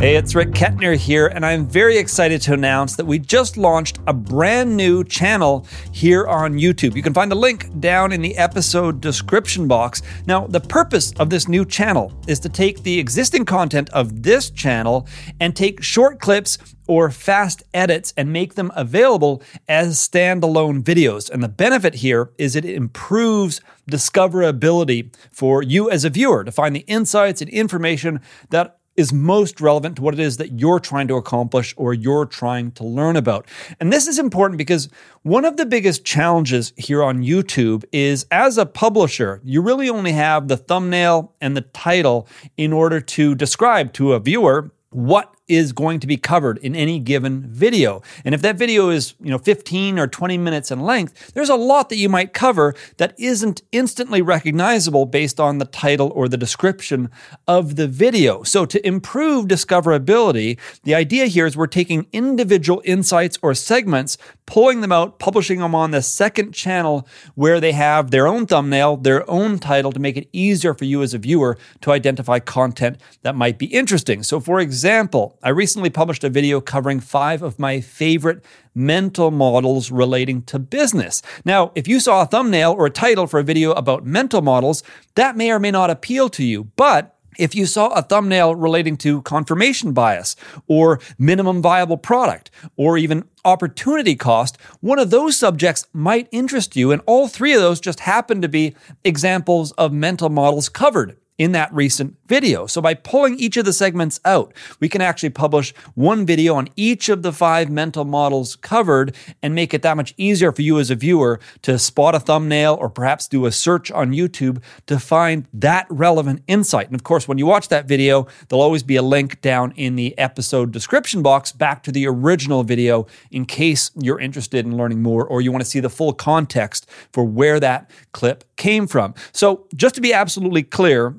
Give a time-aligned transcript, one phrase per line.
[0.00, 3.98] Hey, it's Rick Kettner here, and I'm very excited to announce that we just launched
[4.06, 6.94] a brand new channel here on YouTube.
[6.94, 10.02] You can find the link down in the episode description box.
[10.24, 14.50] Now, the purpose of this new channel is to take the existing content of this
[14.50, 15.08] channel
[15.40, 21.28] and take short clips or fast edits and make them available as standalone videos.
[21.28, 26.76] And the benefit here is it improves discoverability for you as a viewer to find
[26.76, 31.06] the insights and information that is most relevant to what it is that you're trying
[31.06, 33.46] to accomplish or you're trying to learn about.
[33.78, 34.88] And this is important because
[35.22, 40.12] one of the biggest challenges here on YouTube is as a publisher, you really only
[40.12, 42.26] have the thumbnail and the title
[42.56, 46.98] in order to describe to a viewer what is going to be covered in any
[46.98, 48.02] given video.
[48.24, 51.56] And if that video is, you know, 15 or 20 minutes in length, there's a
[51.56, 56.36] lot that you might cover that isn't instantly recognizable based on the title or the
[56.36, 57.10] description
[57.46, 58.42] of the video.
[58.42, 64.80] So to improve discoverability, the idea here is we're taking individual insights or segments, pulling
[64.80, 69.28] them out, publishing them on the second channel where they have their own thumbnail, their
[69.30, 73.34] own title to make it easier for you as a viewer to identify content that
[73.34, 74.22] might be interesting.
[74.22, 78.44] So for example, I recently published a video covering five of my favorite
[78.74, 81.22] mental models relating to business.
[81.44, 84.82] Now, if you saw a thumbnail or a title for a video about mental models,
[85.14, 88.96] that may or may not appeal to you, but if you saw a thumbnail relating
[88.96, 90.34] to confirmation bias
[90.66, 96.90] or minimum viable product or even opportunity cost, one of those subjects might interest you.
[96.90, 101.52] And all three of those just happen to be examples of mental models covered in
[101.52, 102.66] that recent video.
[102.66, 106.68] So by pulling each of the segments out, we can actually publish one video on
[106.76, 110.80] each of the five mental models covered and make it that much easier for you
[110.80, 114.98] as a viewer to spot a thumbnail or perhaps do a search on YouTube to
[114.98, 116.86] find that relevant insight.
[116.86, 119.94] And of course, when you watch that video, there'll always be a link down in
[119.94, 125.02] the episode description box back to the original video in case you're interested in learning
[125.02, 129.14] more or you want to see the full context for where that clip came from.
[129.32, 131.14] So just to be absolutely clear,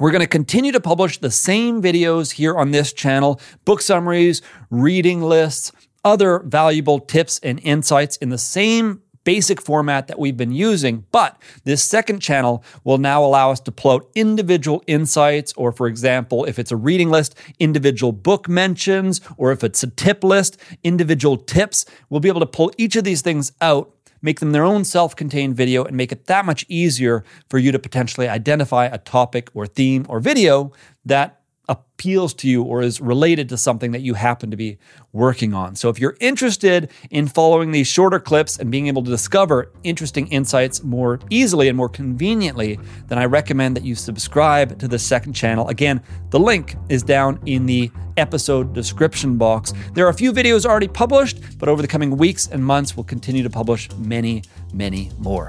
[0.00, 4.42] we're going to continue to publish the same videos here on this channel book summaries,
[4.70, 5.70] reading lists,
[6.04, 11.06] other valuable tips and insights in the same basic format that we've been using.
[11.10, 15.86] But this second channel will now allow us to pull out individual insights, or for
[15.86, 20.58] example, if it's a reading list, individual book mentions, or if it's a tip list,
[20.82, 21.86] individual tips.
[22.10, 23.93] We'll be able to pull each of these things out
[24.24, 27.70] make them their own self contained video, and make it that much easier for you
[27.70, 30.72] to potentially identify a topic or theme or video
[31.04, 34.78] that appeals to you or is related to something that you happen to be
[35.12, 35.74] working on.
[35.74, 40.26] So if you're interested in following these shorter clips and being able to discover interesting
[40.28, 45.32] insights more easily and more conveniently, then I recommend that you subscribe to the second
[45.32, 45.68] channel.
[45.68, 49.72] Again, the link is down in the episode description box.
[49.94, 53.04] There are a few videos already published, but over the coming weeks and months, we'll
[53.04, 54.42] continue to publish many,
[54.72, 55.48] many more.